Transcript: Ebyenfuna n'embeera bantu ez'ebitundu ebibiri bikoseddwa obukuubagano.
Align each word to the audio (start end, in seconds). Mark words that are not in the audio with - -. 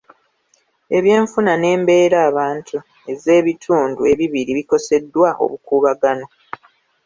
Ebyenfuna 0.97 1.53
n'embeera 1.57 2.19
bantu 2.37 2.77
ez'ebitundu 3.11 4.01
ebibiri 4.11 4.51
bikoseddwa 4.57 5.29
obukuubagano. 5.43 6.25